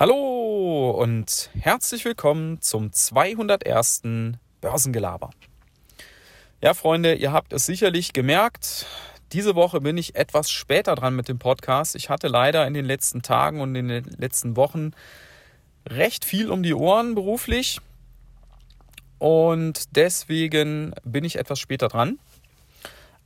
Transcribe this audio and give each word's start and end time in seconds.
Hallo 0.00 0.92
und 0.92 1.50
herzlich 1.58 2.06
willkommen 2.06 2.62
zum 2.62 2.90
201. 2.90 4.00
Börsengelaber. 4.62 5.28
Ja, 6.62 6.72
Freunde, 6.72 7.12
ihr 7.12 7.32
habt 7.32 7.52
es 7.52 7.66
sicherlich 7.66 8.14
gemerkt. 8.14 8.86
Diese 9.32 9.54
Woche 9.56 9.82
bin 9.82 9.98
ich 9.98 10.14
etwas 10.14 10.50
später 10.50 10.94
dran 10.94 11.14
mit 11.14 11.28
dem 11.28 11.38
Podcast. 11.38 11.96
Ich 11.96 12.08
hatte 12.08 12.28
leider 12.28 12.66
in 12.66 12.72
den 12.72 12.86
letzten 12.86 13.20
Tagen 13.20 13.60
und 13.60 13.74
in 13.74 13.88
den 13.88 14.04
letzten 14.16 14.56
Wochen 14.56 14.92
recht 15.86 16.24
viel 16.24 16.50
um 16.50 16.62
die 16.62 16.72
Ohren 16.72 17.14
beruflich. 17.14 17.78
Und 19.18 19.96
deswegen 19.96 20.94
bin 21.04 21.24
ich 21.24 21.36
etwas 21.36 21.58
später 21.58 21.88
dran. 21.88 22.18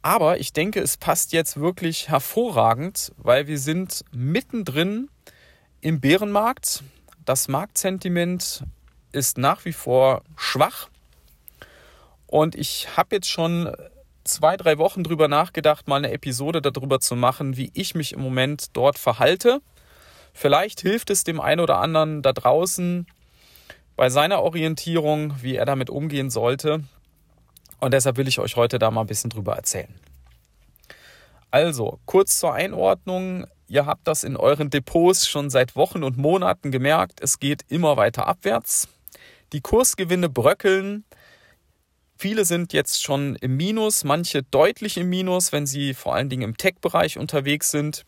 Aber 0.03 0.41
ich 0.41 0.53
denke, 0.53 0.81
es 0.81 0.97
passt 0.97 1.33
jetzt 1.35 1.57
wirklich 1.61 2.09
hervorragend, 2.09 3.13
weil 3.17 3.47
wir 3.47 3.61
sind 3.61 4.05
mittendrin 4.11 5.09
im 5.85 6.01
Bärenmarkt. 6.01 6.83
Das 7.27 7.47
Marktsentiment 7.49 8.65
ist 9.13 9.37
nach 9.37 9.67
wie 9.67 9.75
vor 9.75 10.23
schwach. 10.35 10.89
Und 12.27 12.55
ich 12.55 12.97
habe 12.97 13.17
jetzt 13.17 13.29
schon 13.29 13.71
zwei, 14.25 14.57
drei 14.57 14.79
Wochen 14.79 15.05
drüber 15.05 15.29
nachgedacht, 15.29 15.87
mal 15.87 15.97
eine 15.97 16.11
Episode 16.11 16.63
darüber 16.63 17.01
zu 17.01 17.17
machen, 17.17 17.59
wie 17.59 17.71
ich 17.75 17.95
mich 17.95 18.15
im 18.15 18.23
Moment 18.23 18.69
dort 18.73 18.99
verhalte. 18.99 19.61
Vielleicht 20.33 20.81
hilft 20.81 21.11
es 21.11 21.23
dem 21.23 21.39
einen 21.39 21.61
oder 21.61 21.81
anderen 21.81 22.23
da 22.23 22.33
draußen 22.33 23.07
bei 23.95 24.09
seiner 24.09 24.43
Orientierung, 24.43 25.35
wie 25.43 25.57
er 25.57 25.67
damit 25.67 25.91
umgehen 25.91 26.31
sollte. 26.31 26.83
Und 27.79 27.93
deshalb 27.93 28.17
will 28.17 28.27
ich 28.27 28.39
euch 28.39 28.57
heute 28.57 28.79
da 28.79 28.91
mal 28.91 29.03
ein 29.03 29.07
bisschen 29.07 29.29
drüber 29.29 29.55
erzählen. 29.55 29.95
Also, 31.51 32.01
kurz 32.07 32.41
zur 32.41 32.55
Einordnung. 32.55 33.47
Ihr 33.67 33.87
habt 33.87 34.07
das 34.07 34.25
in 34.25 34.37
euren 34.37 34.71
Depots 34.71 35.27
schon 35.27 35.51
seit 35.51 35.77
Wochen 35.77 36.03
und 36.03 36.19
Monaten 36.19 36.71
gemerkt. 36.71 37.21
Es 37.21 37.39
geht 37.39 37.63
immer 37.69 37.97
weiter 37.97 38.27
abwärts. 38.27 38.89
Die 39.53 39.61
Kursgewinne 39.61 40.29
bröckeln. 40.29 41.05
Viele 42.17 42.45
sind 42.45 42.73
jetzt 42.73 43.03
schon 43.03 43.37
im 43.37 43.57
Minus, 43.57 44.05
manche 44.05 44.43
deutlich 44.43 44.97
im 44.97 45.09
Minus, 45.09 45.53
wenn 45.53 45.67
sie 45.67 45.95
vor 45.95 46.15
allen 46.15 46.29
Dingen 46.29 46.43
im 46.43 46.57
Tech-Bereich 46.57 47.19
unterwegs 47.19 47.71
sind. 47.71 48.05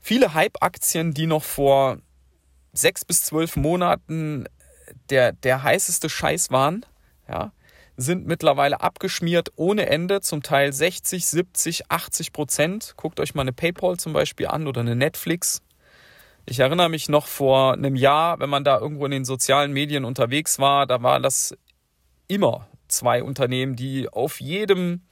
Viele 0.00 0.34
Hype-Aktien, 0.34 1.12
die 1.12 1.26
noch 1.26 1.42
vor 1.42 1.98
sechs 2.72 3.04
bis 3.04 3.24
zwölf 3.24 3.56
Monaten 3.56 4.46
der, 5.10 5.32
der 5.32 5.62
heißeste 5.62 6.08
Scheiß 6.08 6.50
waren, 6.50 6.86
ja, 7.28 7.52
sind 7.98 8.28
mittlerweile 8.28 8.80
abgeschmiert 8.80 9.50
ohne 9.56 9.86
Ende, 9.86 10.20
zum 10.20 10.44
Teil 10.44 10.72
60, 10.72 11.26
70, 11.26 11.90
80 11.90 12.32
Prozent. 12.32 12.94
Guckt 12.96 13.18
euch 13.18 13.34
mal 13.34 13.42
eine 13.42 13.52
PayPal 13.52 13.96
zum 13.96 14.12
Beispiel 14.12 14.46
an 14.46 14.68
oder 14.68 14.82
eine 14.82 14.94
Netflix. 14.94 15.62
Ich 16.46 16.60
erinnere 16.60 16.88
mich 16.88 17.08
noch 17.08 17.26
vor 17.26 17.72
einem 17.72 17.96
Jahr, 17.96 18.38
wenn 18.38 18.48
man 18.48 18.62
da 18.62 18.78
irgendwo 18.78 19.04
in 19.04 19.10
den 19.10 19.24
sozialen 19.24 19.72
Medien 19.72 20.04
unterwegs 20.04 20.60
war, 20.60 20.86
da 20.86 21.02
war 21.02 21.18
das 21.18 21.56
immer 22.28 22.68
zwei 22.86 23.22
Unternehmen, 23.22 23.74
die 23.74 24.08
auf 24.08 24.40
jedem 24.40 25.02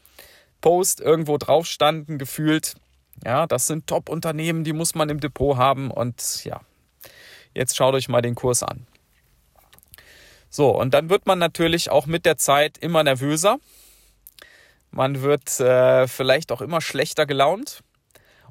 Post 0.60 1.00
irgendwo 1.00 1.38
drauf 1.38 1.66
standen, 1.66 2.18
gefühlt. 2.18 2.76
Ja, 3.24 3.48
das 3.48 3.66
sind 3.66 3.88
Top-Unternehmen, 3.88 4.62
die 4.62 4.72
muss 4.72 4.94
man 4.94 5.08
im 5.08 5.18
Depot 5.18 5.56
haben 5.56 5.90
und 5.90 6.44
ja, 6.44 6.60
jetzt 7.52 7.76
schaut 7.76 7.94
euch 7.94 8.08
mal 8.08 8.22
den 8.22 8.36
Kurs 8.36 8.62
an. 8.62 8.86
So, 10.56 10.70
und 10.70 10.94
dann 10.94 11.10
wird 11.10 11.26
man 11.26 11.38
natürlich 11.38 11.90
auch 11.90 12.06
mit 12.06 12.24
der 12.24 12.38
Zeit 12.38 12.78
immer 12.78 13.04
nervöser. 13.04 13.58
Man 14.90 15.20
wird 15.20 15.60
äh, 15.60 16.08
vielleicht 16.08 16.50
auch 16.50 16.62
immer 16.62 16.80
schlechter 16.80 17.26
gelaunt. 17.26 17.80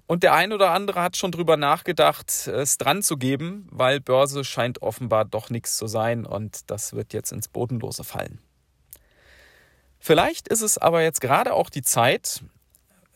Und 0.06 0.22
der 0.22 0.36
ein 0.36 0.54
oder 0.54 0.70
andere 0.70 1.02
hat 1.02 1.18
schon 1.18 1.32
drüber 1.32 1.58
nachgedacht, 1.58 2.46
es 2.46 2.78
dran 2.78 3.02
zu 3.02 3.18
geben, 3.18 3.68
weil 3.72 4.02
Börse 4.02 4.44
scheint 4.44 4.84
offenbar 4.84 5.26
doch 5.26 5.50
nichts 5.50 5.78
zu 5.78 5.88
sein 5.88 6.28
und 6.28 6.70
das 6.70 6.94
wird 6.94 7.12
jetzt 7.12 7.32
ins 7.32 7.48
Bodenlose 7.48 8.04
fallen. 8.04 8.38
Vielleicht 9.98 10.48
ist 10.48 10.62
es 10.62 10.78
aber 10.78 11.02
jetzt 11.02 11.22
gerade 11.22 11.56
auch 11.56 11.72
die 11.72 11.82
Zeit, 11.82 12.44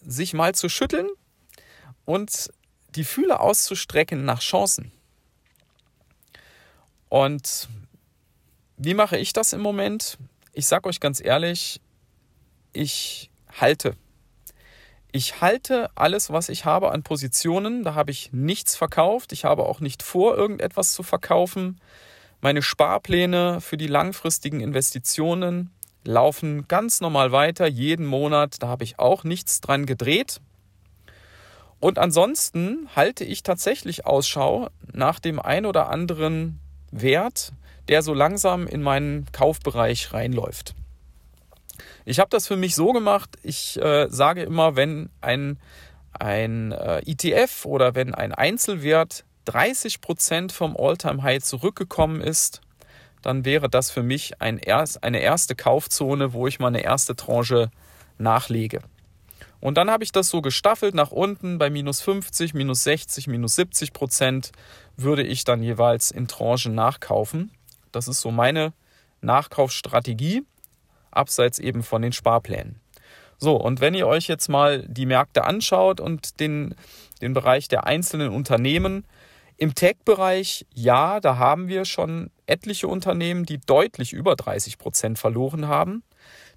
sich 0.02 0.34
mal 0.34 0.56
zu 0.56 0.68
schütteln 0.68 1.10
und 2.06 2.50
die 2.96 3.04
Fühler 3.04 3.42
auszustrecken 3.42 4.26
nach 4.26 4.40
Chancen. 4.40 4.92
Und 7.10 7.70
wie 8.80 8.94
mache 8.94 9.18
ich 9.18 9.34
das 9.34 9.52
im 9.52 9.60
Moment? 9.60 10.18
Ich 10.54 10.66
sage 10.66 10.88
euch 10.88 11.02
ganz 11.02 11.20
ehrlich, 11.24 11.82
ich 12.72 13.30
halte. 13.60 13.96
Ich 15.12 15.42
halte 15.42 15.90
alles, 15.96 16.32
was 16.32 16.48
ich 16.48 16.64
habe 16.64 16.92
an 16.92 17.04
Positionen. 17.04 17.84
Da 17.84 17.94
habe 17.94 18.12
ich 18.12 18.32
nichts 18.32 18.78
verkauft. 18.78 19.34
Ich 19.34 19.44
habe 19.44 19.66
auch 19.66 19.82
nicht 19.82 20.02
vor, 20.02 20.38
irgendetwas 20.38 20.94
zu 20.94 21.04
verkaufen. 21.04 21.82
Meine 22.40 22.62
Sparpläne 22.62 23.60
für 23.60 23.76
die 23.76 23.88
langfristigen 23.88 24.62
Investitionen 24.62 25.72
laufen 26.06 26.66
ganz 26.70 27.02
normal 27.02 27.34
weiter, 27.34 27.68
jeden 27.68 28.06
Monat. 28.06 28.64
Da 28.64 28.70
habe 28.70 28.86
ich 28.86 28.98
auch 28.98 29.26
nichts 29.26 29.60
dran 29.60 29.86
gedreht. 29.86 30.40
Und 31.82 32.00
ansonsten 32.00 32.88
halte 32.96 33.26
ich 33.26 33.44
tatsächlich 33.44 34.06
Ausschau 34.06 34.70
nach 34.94 35.20
dem 35.20 35.38
ein 35.38 35.66
oder 35.66 35.90
anderen 35.90 36.62
Wert, 36.92 37.52
der 37.90 38.02
so 38.04 38.14
langsam 38.14 38.68
in 38.68 38.82
meinen 38.82 39.26
Kaufbereich 39.32 40.14
reinläuft. 40.14 40.76
Ich 42.06 42.20
habe 42.20 42.30
das 42.30 42.48
für 42.48 42.56
mich 42.56 42.76
so 42.76 42.94
gemacht, 42.94 43.38
ich 43.44 43.82
äh, 43.82 44.08
sage 44.10 44.44
immer, 44.44 44.76
wenn 44.76 45.10
ein, 45.22 45.60
ein 46.14 46.72
äh, 46.72 47.00
ETF 47.06 47.66
oder 47.66 47.96
wenn 47.96 48.14
ein 48.14 48.34
Einzelwert 48.34 49.26
30% 49.48 50.52
vom 50.52 50.78
All-Time-High 50.78 51.44
zurückgekommen 51.44 52.22
ist, 52.22 52.62
dann 53.22 53.44
wäre 53.44 53.70
das 53.70 53.92
für 53.92 54.04
mich 54.04 54.42
ein 54.42 54.60
erst, 54.60 55.04
eine 55.04 55.20
erste 55.20 55.56
Kaufzone, 55.56 56.34
wo 56.34 56.48
ich 56.48 56.60
mal 56.60 56.68
eine 56.68 56.84
erste 56.84 57.16
Tranche 57.16 57.70
nachlege. 58.18 58.82
Und 59.60 59.78
dann 59.78 59.90
habe 59.92 60.04
ich 60.04 60.12
das 60.12 60.30
so 60.30 60.42
gestaffelt 60.42 60.96
nach 60.96 61.12
unten 61.12 61.58
bei 61.58 61.70
minus 61.70 62.02
50, 62.02 62.54
minus 62.54 62.84
60, 62.84 63.28
minus 63.28 63.56
70 63.56 63.92
Prozent 63.92 64.52
würde 64.96 65.24
ich 65.24 65.44
dann 65.44 65.62
jeweils 65.64 66.12
in 66.12 66.28
Tranchen 66.28 66.76
nachkaufen. 66.76 67.52
Das 67.92 68.08
ist 68.08 68.22
so 68.22 68.32
meine 68.32 68.74
Nachkaufsstrategie, 69.22 70.44
abseits 71.12 71.60
eben 71.60 71.84
von 71.84 72.02
den 72.02 72.14
Sparplänen. 72.14 72.80
So, 73.38 73.56
und 73.56 73.80
wenn 73.80 73.94
ihr 73.94 74.08
euch 74.08 74.28
jetzt 74.28 74.50
mal 74.50 74.86
die 74.88 75.06
Märkte 75.06 75.46
anschaut 75.46 76.02
und 76.02 76.40
den, 76.40 76.76
den 77.22 77.34
Bereich 77.34 77.68
der 77.68 77.86
einzelnen 77.86 78.30
Unternehmen, 78.30 79.06
im 79.60 79.76
Tech-Bereich, 79.76 80.66
ja, 80.74 81.20
da 81.20 81.38
haben 81.38 81.68
wir 81.68 81.84
schon 81.84 82.32
etliche 82.48 82.88
Unternehmen, 82.88 83.46
die 83.46 83.60
deutlich 83.60 84.14
über 84.14 84.36
30 84.38 84.78
Prozent 84.78 85.20
verloren 85.20 85.68
haben. 85.68 86.04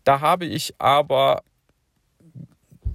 Da 0.05 0.21
habe 0.21 0.45
ich 0.45 0.75
aber 0.79 1.43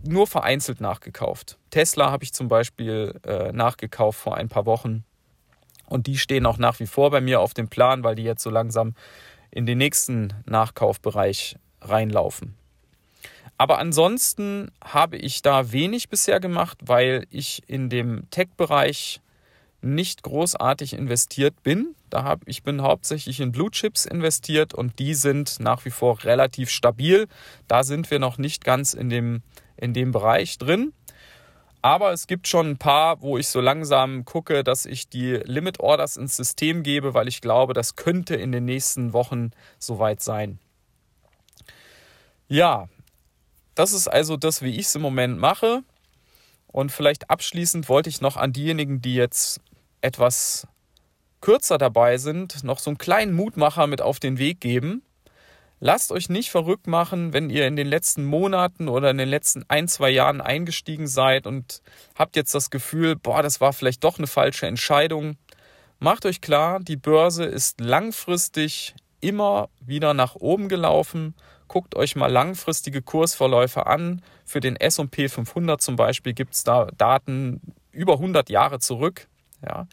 nur 0.06 0.28
vereinzelt 0.28 0.80
nachgekauft. 0.80 1.58
Tesla 1.72 2.10
habe 2.10 2.24
ich 2.24 2.34
zum 2.34 2.48
Beispiel 2.48 3.20
äh, 3.26 3.52
nachgekauft 3.52 4.20
vor 4.20 4.38
ein 4.38 4.48
paar 4.48 4.66
Wochen. 4.66 5.04
Und 5.88 6.08
die 6.08 6.18
stehen 6.18 6.46
auch 6.46 6.58
nach 6.58 6.80
wie 6.80 6.88
vor 6.88 7.12
bei 7.12 7.22
mir 7.22 7.40
auf 7.40 7.54
dem 7.54 7.70
Plan, 7.70 8.04
weil 8.04 8.16
die 8.16 8.24
jetzt 8.24 8.44
so 8.44 8.50
langsam 8.50 8.94
in 9.52 9.66
den 9.66 9.78
nächsten 9.78 10.34
Nachkaufbereich 10.46 11.56
reinlaufen. 11.82 12.56
Aber 13.58 13.80
ansonsten 13.80 14.70
habe 14.84 15.18
ich 15.18 15.42
da 15.42 15.72
wenig 15.72 16.10
bisher 16.10 16.40
gemacht, 16.40 16.78
weil 16.86 17.26
ich 17.32 17.64
in 17.68 17.90
dem 17.90 18.30
Tech-Bereich 18.30 19.20
nicht 19.82 20.24
großartig 20.24 20.94
investiert 20.94 21.64
bin. 21.64 21.96
Da 22.10 22.24
hab, 22.24 22.42
ich 22.48 22.64
bin 22.64 22.82
hauptsächlich 22.82 23.40
in 23.40 23.52
Blue 23.52 23.72
Chips 23.72 24.06
investiert 24.06 24.74
und 24.74 25.00
die 25.00 25.14
sind 25.14 25.60
nach 25.60 25.86
wie 25.86 25.90
vor 25.90 26.24
relativ 26.24 26.70
stabil. 26.70 27.28
Da 27.68 27.84
sind 27.84 28.12
wir 28.12 28.20
noch 28.20 28.38
nicht 28.38 28.64
ganz 28.64 28.94
in 28.94 29.10
dem, 29.10 29.42
in 29.76 29.94
dem 29.94 30.12
Bereich 30.12 30.58
drin. 30.58 30.94
Aber 31.88 32.12
es 32.12 32.28
gibt 32.28 32.50
schon 32.50 32.72
ein 32.72 32.78
paar, 32.78 33.22
wo 33.22 33.38
ich 33.38 33.48
so 33.48 33.62
langsam 33.62 34.26
gucke, 34.26 34.66
dass 34.66 34.86
ich 34.86 35.08
die 35.08 35.36
Limit 35.46 35.80
Orders 35.80 36.18
ins 36.18 36.36
System 36.36 36.84
gebe, 36.84 37.14
weil 37.14 37.30
ich 37.30 37.40
glaube, 37.40 37.74
das 37.74 37.96
könnte 37.96 38.36
in 38.36 38.52
den 38.52 38.66
nächsten 38.66 39.14
Wochen 39.14 39.52
soweit 39.80 40.22
sein. 40.22 40.60
Ja, 42.50 42.90
das 43.74 43.94
ist 43.94 44.10
also 44.10 44.36
das, 44.36 44.62
wie 44.62 44.72
ich 44.72 44.88
es 44.88 44.96
im 44.96 45.02
Moment 45.02 45.40
mache. 45.40 45.82
Und 46.68 46.92
vielleicht 46.92 47.30
abschließend 47.30 47.88
wollte 47.88 48.10
ich 48.10 48.20
noch 48.20 48.36
an 48.36 48.52
diejenigen, 48.52 49.02
die 49.02 49.16
jetzt 49.16 49.62
etwas 50.02 50.68
kürzer 51.40 51.78
dabei 51.78 52.18
sind, 52.18 52.66
noch 52.66 52.80
so 52.80 52.90
einen 52.90 52.98
kleinen 52.98 53.32
Mutmacher 53.32 53.88
mit 53.88 54.02
auf 54.02 54.20
den 54.20 54.40
Weg 54.40 54.60
geben. 54.60 55.04
Lasst 55.80 56.12
euch 56.12 56.30
nicht 56.30 56.50
verrückt 56.50 56.88
machen, 56.88 57.34
wenn 57.34 57.52
ihr 57.52 57.68
in 57.68 57.76
den 57.76 57.88
letzten 57.88 58.26
Monaten 58.26 58.88
oder 58.88 59.12
in 59.12 59.18
den 59.18 59.30
letzten 59.30 59.64
ein, 59.68 59.88
zwei 59.88 60.10
Jahren 60.10 60.42
eingestiegen 60.42 61.08
seid 61.08 61.46
und 61.46 61.82
habt 62.16 62.36
jetzt 62.36 62.56
das 62.56 62.72
Gefühl, 62.72 63.16
boah, 63.16 63.44
das 63.44 63.62
war 63.62 63.74
vielleicht 63.74 64.04
doch 64.04 64.18
eine 64.18 64.28
falsche 64.28 64.66
Entscheidung. 64.66 65.38
Macht 66.00 66.26
euch 66.26 66.42
klar, 66.42 66.80
die 66.80 66.96
Börse 66.96 67.46
ist 67.46 67.80
langfristig 67.80 68.96
immer 69.20 69.70
wieder 69.80 70.14
nach 70.14 70.36
oben 70.36 70.68
gelaufen. 70.68 71.36
Guckt 71.68 71.96
euch 71.96 72.16
mal 72.16 72.32
langfristige 72.32 73.02
Kursverläufe 73.02 73.86
an. 73.86 74.24
Für 74.46 74.60
den 74.60 74.78
SP 74.78 75.28
500 75.30 75.82
zum 75.82 75.96
Beispiel 75.96 76.34
gibt 76.34 76.54
es 76.56 76.64
da 76.64 76.88
Daten 76.98 77.62
über 77.92 78.14
100 78.14 78.50
Jahre 78.50 78.80
zurück. 78.80 79.28
Ja. 79.62 79.88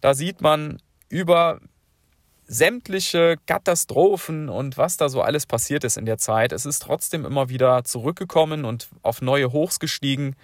Da 0.00 0.14
sieht 0.14 0.40
man 0.40 0.78
über 1.08 1.60
sämtliche 2.52 3.36
Katastrophen 3.46 4.50
und 4.50 4.76
was 4.76 4.98
da 4.98 5.08
so 5.08 5.22
alles 5.22 5.46
passiert 5.46 5.84
ist 5.84 5.96
in 5.96 6.04
der 6.04 6.18
Zeit. 6.18 6.52
Es 6.52 6.66
ist 6.66 6.80
trotzdem 6.80 7.24
immer 7.24 7.48
wieder 7.48 7.82
zurückgekommen 7.82 8.66
und 8.66 8.90
auf 9.00 9.22
neue 9.22 9.52
Hochs 9.52 9.80
gestiegen. 9.80 10.36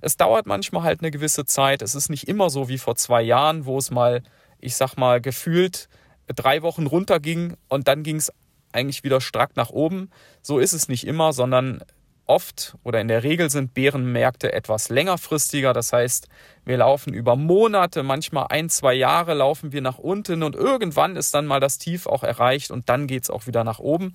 Es 0.00 0.16
dauert 0.16 0.46
manchmal 0.46 0.84
halt 0.84 1.00
eine 1.00 1.10
gewisse 1.10 1.46
Zeit. 1.46 1.82
Es 1.82 1.96
ist 1.96 2.10
nicht 2.10 2.28
immer 2.28 2.48
so 2.48 2.68
wie 2.68 2.78
vor 2.78 2.94
zwei 2.94 3.22
Jahren, 3.22 3.66
wo 3.66 3.76
es 3.76 3.90
mal, 3.90 4.22
ich 4.60 4.76
sag 4.76 4.96
mal, 4.96 5.20
gefühlt 5.20 5.88
drei 6.32 6.62
Wochen 6.62 6.86
runterging 6.86 7.56
und 7.66 7.88
dann 7.88 8.04
ging 8.04 8.16
es 8.16 8.32
eigentlich 8.70 9.02
wieder 9.02 9.20
strack 9.20 9.56
nach 9.56 9.70
oben. 9.70 10.10
So 10.42 10.60
ist 10.60 10.74
es 10.74 10.86
nicht 10.86 11.08
immer, 11.08 11.32
sondern 11.32 11.82
oft 12.28 12.76
oder 12.84 13.00
in 13.00 13.08
der 13.08 13.22
Regel 13.22 13.50
sind 13.50 13.74
Bärenmärkte 13.74 14.52
etwas 14.52 14.88
längerfristiger. 14.88 15.72
Das 15.72 15.92
heißt, 15.92 16.28
wir 16.64 16.76
laufen 16.78 17.14
über 17.14 17.36
Monate, 17.36 18.02
manchmal 18.02 18.46
ein, 18.50 18.68
zwei 18.70 18.94
Jahre 18.94 19.34
laufen 19.34 19.72
wir 19.72 19.80
nach 19.80 19.98
unten 19.98 20.42
und 20.42 20.54
irgendwann 20.54 21.16
ist 21.16 21.34
dann 21.34 21.46
mal 21.46 21.60
das 21.60 21.78
Tief 21.78 22.06
auch 22.06 22.22
erreicht 22.22 22.70
und 22.70 22.88
dann 22.88 23.06
geht 23.06 23.24
es 23.24 23.30
auch 23.30 23.46
wieder 23.46 23.64
nach 23.64 23.78
oben. 23.78 24.14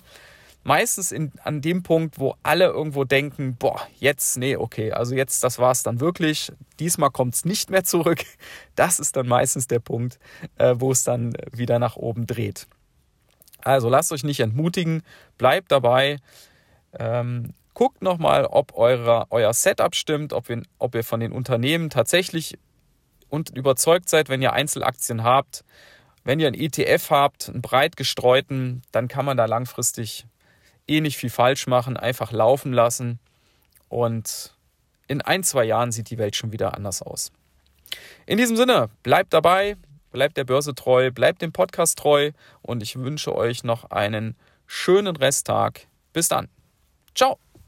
Meistens 0.66 1.12
in, 1.12 1.30
an 1.42 1.60
dem 1.60 1.82
Punkt, 1.82 2.18
wo 2.18 2.36
alle 2.42 2.66
irgendwo 2.66 3.04
denken, 3.04 3.54
boah, 3.56 3.86
jetzt, 4.00 4.38
nee, 4.38 4.56
okay, 4.56 4.92
also 4.92 5.14
jetzt, 5.14 5.44
das 5.44 5.58
war 5.58 5.70
es 5.70 5.82
dann 5.82 6.00
wirklich. 6.00 6.50
Diesmal 6.80 7.10
kommt 7.10 7.34
es 7.34 7.44
nicht 7.44 7.70
mehr 7.70 7.84
zurück. 7.84 8.24
Das 8.74 8.98
ist 8.98 9.14
dann 9.14 9.28
meistens 9.28 9.68
der 9.68 9.78
Punkt, 9.78 10.18
äh, 10.56 10.74
wo 10.78 10.90
es 10.90 11.04
dann 11.04 11.36
wieder 11.52 11.78
nach 11.78 11.94
oben 11.94 12.26
dreht. 12.26 12.66
Also 13.62 13.88
lasst 13.88 14.10
euch 14.10 14.24
nicht 14.24 14.40
entmutigen, 14.40 15.02
bleibt 15.38 15.70
dabei. 15.70 16.18
Ähm, 16.98 17.52
guckt 17.74 18.02
nochmal, 18.02 18.46
ob 18.46 18.76
eure, 18.76 19.26
euer 19.30 19.52
Setup 19.52 19.94
stimmt, 19.94 20.32
ob, 20.32 20.48
wir, 20.48 20.62
ob 20.78 20.94
ihr 20.94 21.04
von 21.04 21.20
den 21.20 21.32
Unternehmen 21.32 21.90
tatsächlich 21.90 22.58
und 23.28 23.50
überzeugt 23.50 24.08
seid, 24.08 24.28
wenn 24.28 24.42
ihr 24.42 24.52
Einzelaktien 24.52 25.24
habt. 25.24 25.64
Wenn 26.22 26.40
ihr 26.40 26.46
einen 26.46 26.58
ETF 26.58 27.10
habt, 27.10 27.48
einen 27.48 27.60
breit 27.60 27.96
gestreuten, 27.96 28.82
dann 28.92 29.08
kann 29.08 29.26
man 29.26 29.36
da 29.36 29.44
langfristig 29.44 30.26
eh 30.86 31.00
nicht 31.00 31.18
viel 31.18 31.30
falsch 31.30 31.66
machen, 31.66 31.96
einfach 31.96 32.32
laufen 32.32 32.72
lassen 32.72 33.18
und 33.88 34.54
in 35.06 35.20
ein, 35.20 35.42
zwei 35.42 35.64
Jahren 35.64 35.92
sieht 35.92 36.10
die 36.10 36.18
Welt 36.18 36.34
schon 36.36 36.52
wieder 36.52 36.74
anders 36.74 37.02
aus. 37.02 37.30
In 38.26 38.38
diesem 38.38 38.56
Sinne, 38.56 38.88
bleibt 39.02 39.32
dabei, 39.32 39.76
bleibt 40.10 40.36
der 40.36 40.44
Börse 40.44 40.74
treu, 40.74 41.10
bleibt 41.10 41.42
dem 41.42 41.52
Podcast 41.52 41.98
treu 41.98 42.32
und 42.62 42.82
ich 42.82 42.96
wünsche 42.96 43.34
euch 43.34 43.64
noch 43.64 43.90
einen 43.90 44.36
schönen 44.66 45.16
Resttag. 45.16 45.86
Bis 46.12 46.28
dann. 46.28 46.48
Ciao. 47.14 47.38